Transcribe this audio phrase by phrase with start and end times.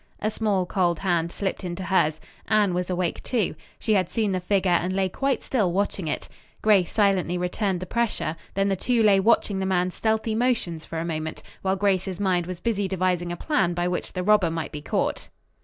[0.19, 2.19] A small, cold hand slipped into hers.
[2.47, 3.53] Anne was awake too.
[3.77, 6.27] She had seen the figure and lay quite still watching it.
[6.63, 10.97] Grace silently returned the pressure; then the two lay watching the man's stealthy motions for
[10.97, 14.71] a moment, while Grace's mind was busy devising a plan by which the robber might
[14.71, 15.29] be caught.